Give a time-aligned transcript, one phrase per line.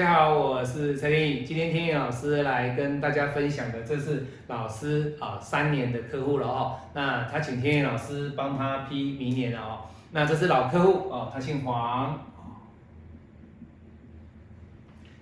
[0.00, 1.44] 大家好，我是蔡天宇。
[1.44, 6.78] 今天天宇老师来跟大家分享的，这是老师啊三年的客户了哦。
[6.94, 9.80] 那他请天宇老师帮他批明年了哦。
[10.12, 12.18] 那这是老客户哦，他姓黄。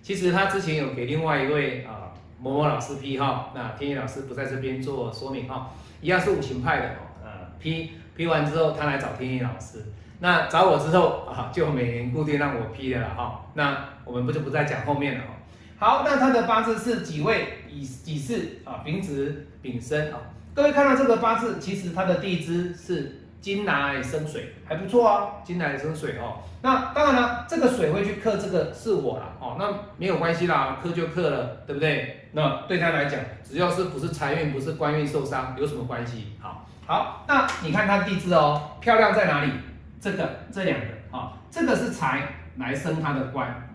[0.00, 6.98] 其实他之前有给另外一位啊某某老师批哈，那天宇老师不在这边做说明哈，一样是五行派的哦。
[7.24, 9.86] 呃，批批完之后，他来找天宇老师。
[10.20, 13.44] 那找我之后啊，就每年固定让我批的了哈。
[13.54, 15.30] 那我们不就不再讲后面了哦。
[15.78, 20.18] 好，那他的八字是己未、乙己巳啊、丙子、丙申啊。
[20.54, 26.42] 各位看到这个八字，其实它的地支是金来生水，还不错啊，金来生水哦。
[26.62, 32.28] 那当然了，这个水会去克这个是我了哦，那没有关系啦，克就克了，对不对？
[32.32, 36.32] 那对他来讲，只要是不是财运、不是官运受伤，有什么关系？
[36.40, 39.52] 好，好，那你看他地支哦，漂亮在哪里？
[40.00, 43.68] 这个这两个啊，这个是财来生他的官，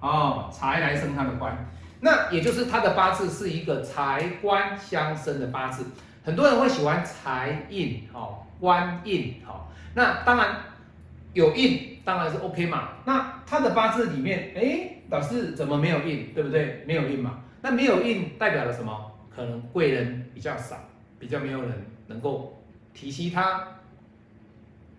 [0.00, 1.56] 哦，财来生他的官，
[2.00, 5.86] 那也就是他的八字是一个财官相生的八字。
[6.22, 10.56] 很多人会喜欢财印，哦，官印，哦，那当然
[11.32, 12.90] 有印当然是 OK 嘛。
[13.04, 16.84] 那他的八字里面，哎，老师怎么没有印，对不对？
[16.86, 19.10] 没有印嘛，那没有印代表了什么？
[19.34, 20.76] 可能贵人比较少，
[21.18, 21.72] 比较没有人
[22.08, 22.62] 能够
[22.92, 23.66] 提携他。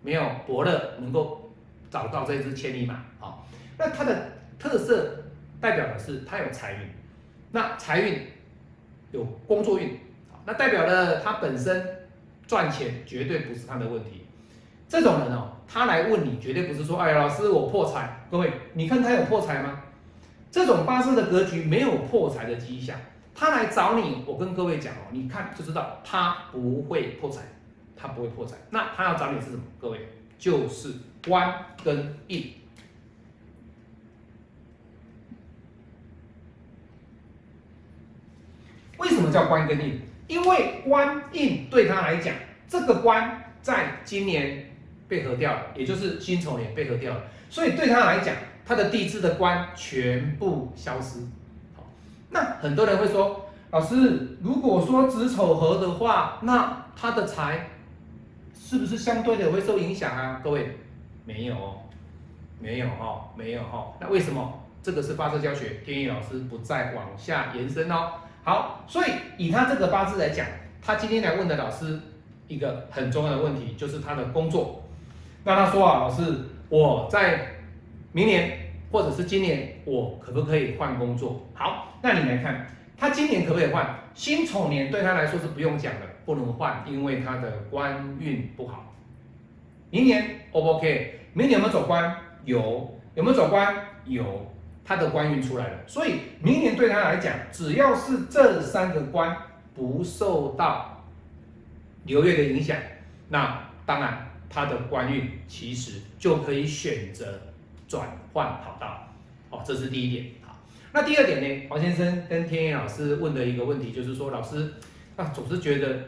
[0.02, 1.50] 没有伯乐能够
[1.90, 3.46] 找到这只千里马，好，
[3.78, 5.24] 那它的特色
[5.60, 6.78] 代表的是它有财运，
[7.52, 8.20] 那财运
[9.12, 9.98] 有工作运，
[10.44, 11.86] 那代表了他本身
[12.46, 14.26] 赚钱绝对不是他的问题。
[14.88, 19.82] 这种人哦，他来问你绝对不是说，哎，老师我破财，各位你看他有破财吗？
[20.50, 22.98] 这种八字的格局没有破财的迹象，
[23.34, 27.42] 他来找你，我跟各位讲哦，你看就知道他不会破财。
[28.02, 29.62] 他不会破财，那他要找你是什么？
[29.80, 30.92] 各位，就是
[31.24, 32.52] 官跟印。
[38.98, 40.00] 为什么叫官跟印？
[40.26, 42.34] 因为官印对他来讲，
[42.66, 44.74] 这个官在今年
[45.06, 48.34] 被合掉了，也就是辛丑年被合掉了，所以对他来讲，
[48.66, 51.20] 他的地支的官全部消失。
[51.76, 51.86] 好，
[52.30, 57.68] 那很多人会说，老师，如果说子丑合的话，那他的财。
[58.64, 60.40] 是不是相对的会受影响啊？
[60.42, 60.78] 各位，
[61.26, 61.82] 没有哦，
[62.60, 63.92] 没有哈，没有哈。
[64.00, 64.60] 那为什么？
[64.82, 68.12] 这个是发射教学，天意老师不再往下延伸哦。
[68.44, 70.46] 好，所以以他这个八字来讲，
[70.80, 72.00] 他今天来问的老师
[72.46, 74.82] 一个很重要的问题，就是他的工作。
[75.44, 76.22] 那他说啊，老师，
[76.68, 77.46] 我在
[78.12, 81.46] 明年或者是今年，我可不可以换工作？
[81.52, 83.98] 好，那你来看，他今年可不可以换？
[84.14, 86.11] 辛丑年对他来说是不用讲的。
[86.24, 88.94] 不能换，因为他的官运不好。
[89.90, 91.20] 明年 O 不 OK？
[91.32, 92.16] 明年有没有走官？
[92.44, 92.98] 有。
[93.14, 93.74] 有没有走官？
[94.06, 94.50] 有。
[94.84, 99.34] 他的官运出来了，所以明年对他来讲，只要是这三个官
[99.74, 101.04] 不受到
[102.04, 102.76] 流月的影响，
[103.28, 107.40] 那当然他的官运其实就可以选择
[107.86, 109.06] 转换跑道。
[109.50, 110.32] 哦，这是第一点。
[110.42, 110.56] 好，
[110.92, 111.66] 那第二点呢？
[111.70, 114.72] 黄先生跟天野老师问的一个问题就是说，老师。
[115.22, 116.00] 那总是觉得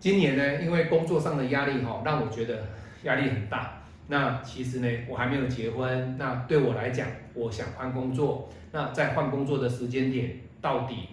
[0.00, 2.64] 今年呢，因为工作上的压力哈，让我觉得
[3.04, 3.80] 压力很大。
[4.08, 6.16] 那其实呢，我还没有结婚。
[6.18, 8.50] 那对我来讲，我想换工作。
[8.72, 11.10] 那在换工作的时间点，到底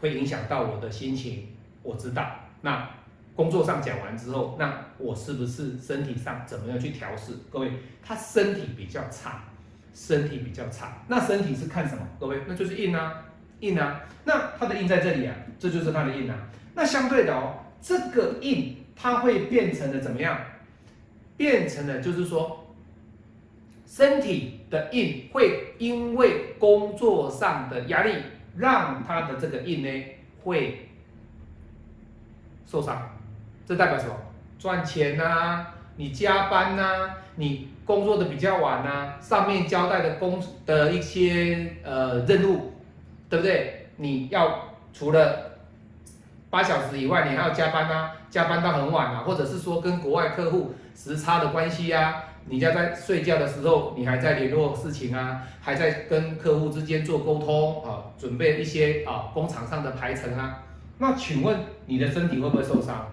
[0.00, 1.48] 会影响到我的心情？
[1.82, 2.34] 我知道。
[2.62, 2.88] 那
[3.36, 7.34] 工作上讲完之后，那我是不是身体上怎么样去调试？
[7.50, 7.70] 各位，
[8.02, 9.44] 他身体比较差，
[9.92, 11.02] 身体比较差。
[11.08, 12.02] 那身体是看什么？
[12.18, 13.22] 各位，那就是硬啊。
[13.62, 16.36] 印啊，那它的印在这里啊，这就是它的印啊。
[16.74, 20.36] 那相对的哦，这个印它会变成了怎么样？
[21.36, 22.66] 变成了就是说，
[23.86, 28.16] 身体的印会因为工作上的压力，
[28.56, 30.04] 让它的这个印呢
[30.42, 30.88] 会
[32.66, 33.10] 受伤。
[33.64, 34.14] 这代表什么？
[34.58, 35.66] 赚钱呐，
[35.96, 42.71] 你加班呐，你工作的比较晚呐，上面交代的工的一些呃任务。
[43.32, 43.86] 对不对？
[43.96, 45.52] 你要除了
[46.50, 60.64] 八小时以外，你还要加班啊，加班到很晚啊，或者是说跟国外客户时差的关系啊，你家在睡觉的时候，你还在联络事情啊，还在跟客户之间做沟通啊，准备一些啊工厂上的排程啊。
[60.98, 63.06] 那请问你的身体会不会受伤？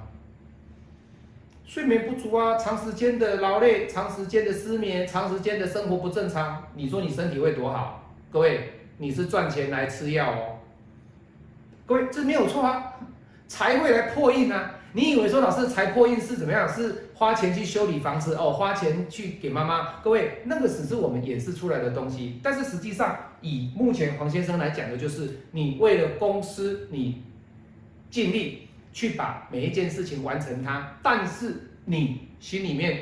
[1.66, 8.04] 睡眠不足啊，长时间的劳累，长时间的失眠，长时间的生活不正常，你说你身体会多好？
[8.30, 8.74] 各位。
[9.00, 10.60] 你是赚钱来吃药哦，
[11.86, 12.96] 各位这没有错啊，
[13.48, 14.76] 财会来破印啊。
[14.92, 16.68] 你以为说老师财破印是怎么样？
[16.68, 20.02] 是花钱去修理房子哦，花钱去给妈妈？
[20.02, 22.40] 各位，那个只是我们演示出来的东西。
[22.44, 27.24] 但是实际上，以目前黄先生来讲的，就是你为了公司，你
[28.10, 33.00] 尽力去把每一件事情完成它，但是你心里面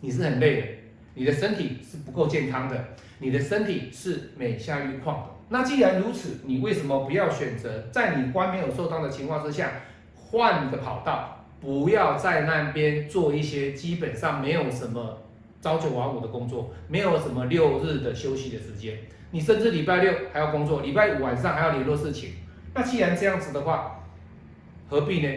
[0.00, 0.66] 你是很累的，
[1.14, 2.84] 你的身体是不够健康的，
[3.18, 5.26] 你的身体是每下愈况的。
[5.48, 9.70] 那既然如此，你为什么不要选择在你官没有受当的情况之下？
[10.14, 15.18] 换个跑道，不要在那边做一些基本上没有什么
[15.60, 18.96] 朝九晚五的工作，没有什么六日的休息的时间。
[19.30, 22.30] 你甚至礼拜六还要工作，礼拜五晚上还要联络事情。
[22.74, 24.02] 那既然这样子的话，
[24.88, 25.30] 何必呢？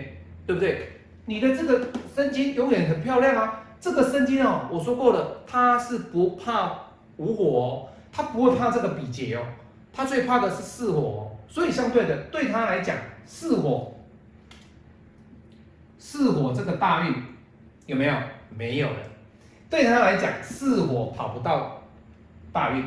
[0.48, 0.92] 对不对？
[1.26, 3.65] 你的这个身金永远很漂亮啊！
[3.86, 6.74] 这个生金哦，我说过了，它是不怕
[7.18, 9.44] 无火哦，它不会怕这个比劫哦，
[9.94, 11.38] 它最怕的是四火哦。
[11.48, 12.98] 所以相对的，对他来讲，
[13.28, 13.94] 四火。
[16.00, 17.14] 四火这个大运
[17.86, 18.16] 有没有？
[18.50, 18.98] 没有了。
[19.70, 21.84] 对他来讲，四火跑不到
[22.52, 22.84] 大运。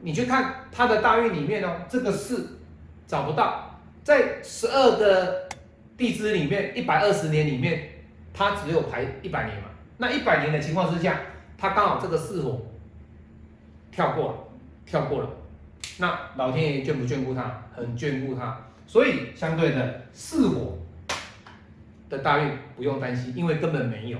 [0.00, 2.58] 你去看他的大运里面哦，这个四
[3.06, 5.46] 找不到，在十二个
[5.98, 7.90] 地支里面，一百二十年里面，
[8.32, 9.64] 他只有排一百年嘛。
[9.98, 11.20] 那一百年的情况之下，
[11.56, 12.60] 他刚好这个巳火
[13.90, 14.38] 跳过了，
[14.84, 15.30] 跳过了。
[15.98, 17.62] 那老天爷眷不眷顾他？
[17.74, 18.60] 很眷顾他。
[18.86, 20.78] 所以相对的巳火。
[22.10, 24.18] 的大运不用担心，因为根本没有。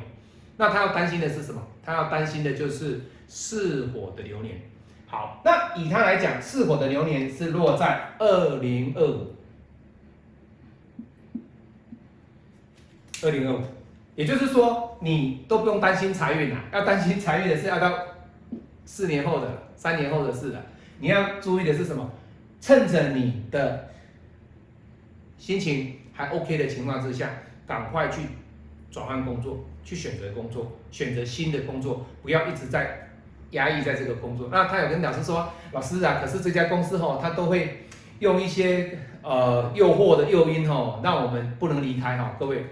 [0.57, 1.63] 那他要担心的是什么？
[1.85, 4.63] 他要担心的就是巳火的流年。
[5.07, 9.35] 好，那以他来讲，巳火的流年是落在二零二五，
[13.23, 13.63] 二零二五，
[14.15, 17.93] 也就是说你都不用担心财运了，要担心财运的是要到
[18.85, 20.63] 四年后的、三年后的事了。
[21.01, 22.11] 你要注意的是什么？
[22.61, 23.89] 趁着你的
[25.39, 27.31] 心情还 OK 的情况之下。
[27.67, 28.21] 赶快去
[28.91, 33.09] 转换工作，去选择工作，选择新的工作，不要一直在
[33.53, 34.51] 压抑在这个工作。
[34.53, 37.87] 那他有跟老师说，老师啊，可是这家公司哈，他都会
[38.19, 42.37] 用一些呃诱惑的诱因哈，让我们不能离开哈。
[42.39, 42.67] 各位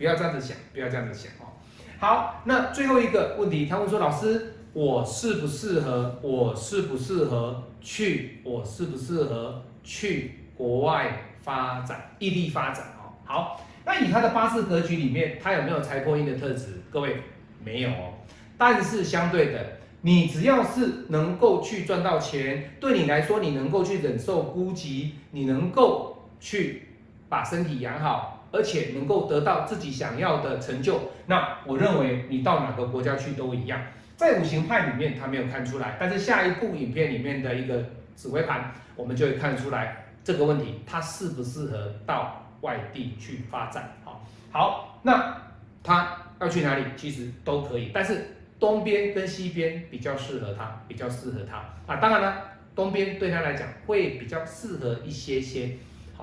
[0.00, 1.52] 不要这样子想，不要这样子想哦。
[1.98, 6.18] 好，那最后一个问题，他问说，老师，我适不适合？
[6.22, 8.40] 我适不适合去？
[8.42, 13.12] 我适不适合去国外发展，异地发展哦？
[13.26, 13.60] 好。
[13.84, 16.80] 那以他的八字格局里面，他有没有财破印的特质？
[16.90, 17.16] 各位
[17.62, 18.14] 没有哦。
[18.56, 26.88] 但是相对的，你只要是能够去赚到钱，对你来说，你能够去忍受孤寂，你能够去
[27.28, 33.80] 把身体养好，而且能够得到自己想要的成就，那我认为你到哪个国家去都一样。
[34.16, 37.84] 在五行派里面，他没有看出来，但是下一部影片里面的一个
[38.16, 42.36] 指挥盘，我们就会看出来这个问题，它适不适合到。
[42.60, 44.22] 外地去发展，好，
[44.52, 45.34] 好，那
[45.82, 46.84] 他要去哪里？
[46.94, 51.56] 其实都可以，但是东边跟西边比较适合他，比较适合他
[51.86, 51.96] 啊。
[51.96, 52.42] 当然了，
[52.74, 55.70] 东边对他来讲会比较适合一些些，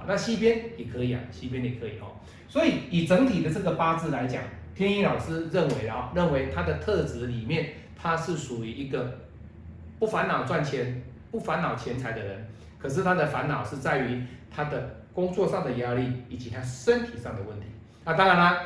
[0.06, 2.12] 那西边也可以啊，西边也可以哦。
[2.48, 4.44] 所以以整体的这个八字来讲，
[4.76, 9.20] 天一老师认为啊，认为他的特质里面，他是属于一个
[10.00, 11.02] 不烦恼赚钱、
[11.32, 12.48] 不烦恼钱财的人，
[12.78, 14.98] 可是他的烦恼是在于他的。
[15.18, 17.66] 工作上的压力以及他身体上的问题，
[18.06, 18.62] 那当然啦，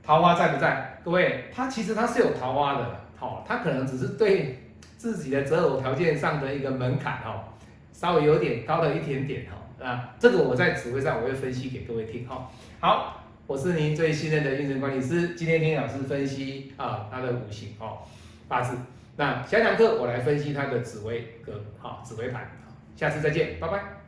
[0.00, 1.00] 桃花在不在？
[1.04, 4.60] 各位，他其实他是有桃花的，好，他可能只是对
[4.96, 7.42] 自己的择偶条件上的一个门槛哦，
[7.92, 12.50] 稍微有点高了一点点哈，啊，这个我在指挥上我会分析给各位听哈。
[12.80, 17.98] 好，我是您最信任的运程管理师，今天听老师分析啊他的五行哦
[18.48, 18.76] 八字，
[19.16, 22.50] 那下堂课我来分析他的紫微格好紫微盘，
[22.96, 24.07] 下次再见，拜拜。